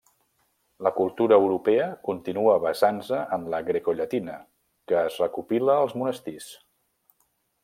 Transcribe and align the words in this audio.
La 0.85 0.91
cultura 0.99 1.37
europea 1.41 1.85
continua 2.07 2.55
basant-se 2.65 3.21
en 3.37 3.47
la 3.55 3.61
grecollatina, 3.69 4.41
que 4.91 5.01
es 5.03 5.23
recopila 5.27 5.81
als 5.87 5.99
monestirs. 6.03 6.53